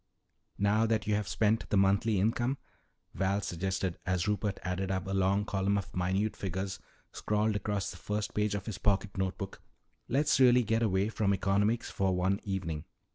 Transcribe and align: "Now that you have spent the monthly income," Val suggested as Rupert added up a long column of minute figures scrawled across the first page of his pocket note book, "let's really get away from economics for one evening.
"Now 0.57 0.87
that 0.87 1.05
you 1.05 1.13
have 1.13 1.27
spent 1.27 1.69
the 1.69 1.77
monthly 1.77 2.19
income," 2.19 2.57
Val 3.13 3.39
suggested 3.41 3.99
as 4.03 4.27
Rupert 4.27 4.57
added 4.63 4.89
up 4.89 5.05
a 5.05 5.13
long 5.13 5.45
column 5.45 5.77
of 5.77 5.95
minute 5.95 6.35
figures 6.35 6.79
scrawled 7.11 7.55
across 7.55 7.91
the 7.91 7.97
first 7.97 8.33
page 8.33 8.55
of 8.55 8.65
his 8.65 8.79
pocket 8.79 9.15
note 9.15 9.37
book, 9.37 9.61
"let's 10.07 10.39
really 10.39 10.63
get 10.63 10.81
away 10.81 11.09
from 11.09 11.35
economics 11.35 11.91
for 11.91 12.15
one 12.15 12.39
evening. 12.43 12.83